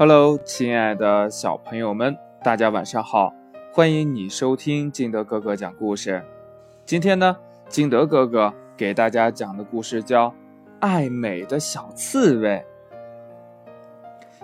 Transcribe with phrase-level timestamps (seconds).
[0.00, 3.34] Hello，亲爱的小朋友们，大家晚上好！
[3.70, 6.24] 欢迎你收听金德哥哥讲故事。
[6.86, 7.36] 今天呢，
[7.68, 10.28] 金德哥哥给大家讲的故事叫
[10.78, 12.64] 《爱美的小刺猬》。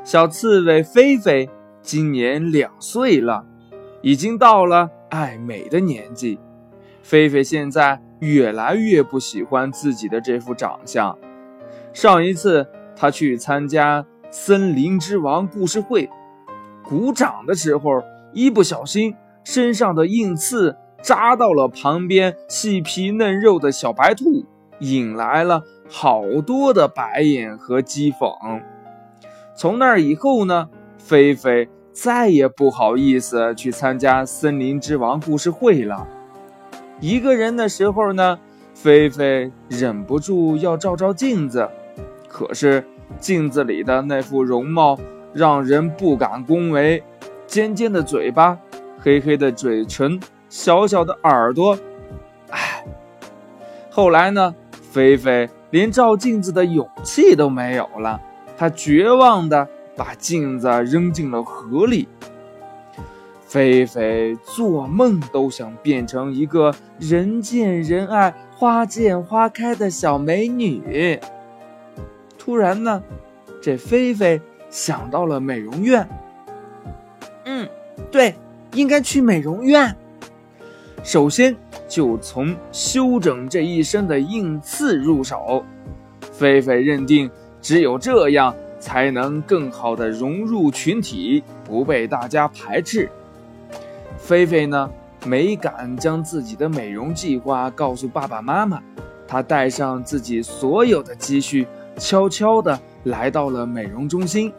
[0.05, 1.49] 小刺猬菲菲
[1.81, 3.47] 今年两岁了，
[4.03, 6.39] 已经到了爱美的年纪。
[7.03, 11.19] 菲菲现在越来越不喜欢自己的这副长相。
[11.95, 14.03] 上一次她去参加
[14.39, 16.11] 《森林之王》故事会，
[16.85, 18.03] 鼓掌的时候
[18.35, 24.45] 一不小心，身上的硬刺扎到了旁边细皮嫩肉的小白兔，
[24.81, 28.61] 引来了好多的白眼和讥讽。
[29.57, 30.69] 从那以后呢，
[30.99, 36.07] 菲菲再也不好意思去参加森林之王故事会了。
[37.01, 38.39] 一个人的时候呢，
[38.75, 41.67] 菲菲忍不住要照照镜子，
[42.29, 42.85] 可是
[43.19, 44.99] 镜子里的那副容貌
[45.33, 47.03] 让人不敢恭维。
[47.47, 48.59] 尖尖的嘴巴，
[48.99, 51.79] 黑黑的嘴唇，小小的耳朵，
[52.51, 52.85] 唉。
[53.89, 54.55] 后来呢，
[54.91, 58.21] 菲菲连照镜子的勇气都没有了。
[58.57, 62.09] 她绝望地把镜子扔进了河里。
[63.47, 71.21] 菲菲做梦都想变成一个人见人爱、花见花开的小美女。
[72.47, 73.03] 突然呢，
[73.61, 76.09] 这菲菲想到了美容院。
[77.45, 77.69] 嗯，
[78.09, 78.37] 对，
[78.73, 79.97] 应该去美容院。
[81.03, 81.57] 首先
[81.89, 85.65] 就从修整这一身的硬刺入手。
[86.31, 87.29] 菲菲认定。
[87.61, 93.11] 只有这样，才能更好的融入群体，不被大家排斥。
[94.17, 94.89] 菲菲呢，
[95.25, 98.81] 没敢将自己的美容计划告诉爸爸妈妈，
[99.27, 101.67] 她带上自己所有的积蓄，
[101.97, 104.53] 悄悄地来到了美容中心。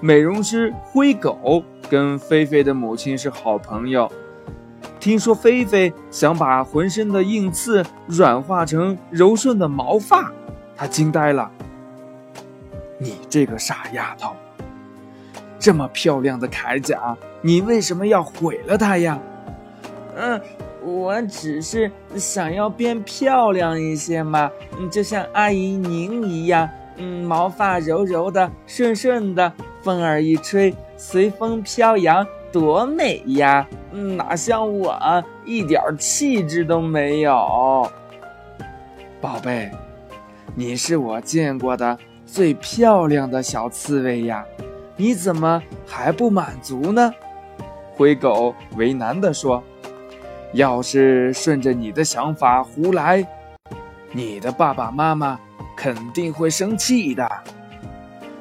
[0.00, 4.10] 美容师灰狗跟菲菲的母亲是好朋友，
[5.00, 10.30] 听说菲菲想把浑身的硬刺软化成柔顺的毛发，
[10.76, 11.50] 他惊呆了。
[12.98, 14.32] 你这个傻丫头，
[15.58, 19.18] 这么漂亮的铠甲，你为什么要毁了它呀？
[20.16, 20.40] 嗯，
[20.88, 33.66] 我只是想要变漂亮一些嘛，嗯，就像阿姨您一样，嗯，毛发柔柔的、顺顺的，风儿一吹，随风飘扬，多美呀！
[33.92, 34.96] 嗯，哪像我
[35.44, 37.90] 一点气质都没有。
[39.20, 39.70] 宝贝，
[40.54, 41.98] 你是我见过的。
[42.26, 44.44] 最漂亮的小刺猬呀，
[44.96, 47.10] 你怎么还不满足呢？
[47.94, 49.62] 灰狗为难地说
[50.52, 53.26] ：“要是顺着你的想法胡来，
[54.12, 55.38] 你的爸爸妈妈
[55.76, 57.28] 肯定会生气的。”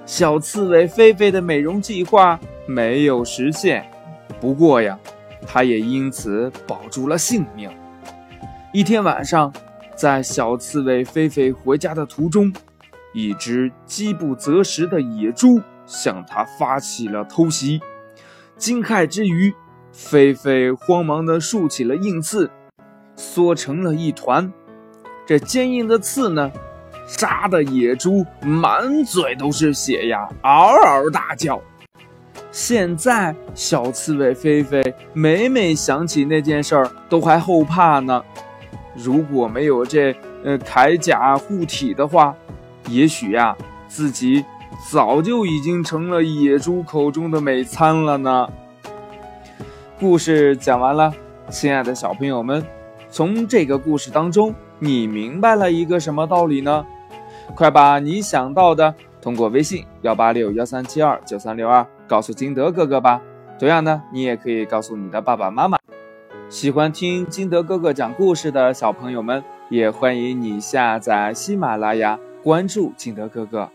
[0.06, 3.86] 小刺猬菲菲的美容计划没有实现，
[4.40, 4.98] 不过呀，
[5.46, 7.70] 它也因此保住了性命。
[8.72, 9.52] 一天晚上，
[9.96, 12.54] 在小刺猬菲菲回家的途中。
[13.14, 17.82] 一只饥不择食的野猪向它发起了偷袭，
[18.58, 19.52] 惊骇之余，
[20.00, 22.52] 菲菲慌忙地竖起了硬刺，
[23.16, 24.54] 缩成了一团。
[25.26, 26.52] 这坚硬的刺呢，
[27.08, 31.60] 扎的野猪满嘴都是血呀，嗷嗷大叫。
[32.52, 38.24] 现在小刺猬菲菲每每想起那件事儿，都还后怕呢。
[38.94, 42.36] 如果没有这呃铠甲护体的话，
[42.88, 44.46] 也许呀，自己
[44.92, 48.48] 早就已经成了野猪口中的美餐了呢。
[50.00, 51.12] 故事讲完了，
[51.50, 52.64] 亲爱的小朋友们，
[53.10, 56.86] 从这个故事当中，你明白了一个什么道理呢？
[57.56, 63.22] 快把你想到的通过微信幺八六幺三七二九三六二告诉金德哥哥吧。
[63.58, 65.80] 同样呢，你也可以告诉你的爸爸妈妈。
[66.48, 72.20] 喜欢听金德哥哥讲故事的小朋友们，也欢迎你下载喜马拉雅。
[72.44, 73.68] 关注金德哥哥，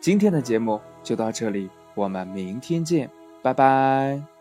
[0.00, 3.10] 今天的节目就到这里，我们明天见，
[3.42, 4.37] 拜拜。